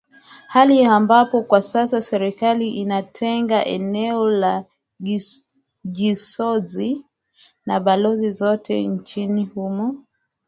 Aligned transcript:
hali 0.47 0.85
ambapo 0.85 1.41
kwa 1.43 1.61
sasa 1.61 2.01
serikali 2.01 2.69
imetenga 2.69 3.65
eneo 3.65 4.29
la 4.29 4.65
jisozi 5.83 7.05
wa 7.67 7.79
balozi 7.79 8.31
zote 8.31 8.87
nchini 8.87 9.45
humo 9.45 10.05